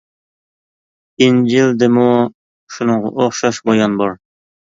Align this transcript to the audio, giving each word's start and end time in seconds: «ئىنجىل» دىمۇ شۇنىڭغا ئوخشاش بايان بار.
«ئىنجىل» 1.25 1.73
دىمۇ 1.83 2.07
شۇنىڭغا 2.79 3.13
ئوخشاش 3.27 3.61
بايان 3.71 4.01
بار. 4.03 4.19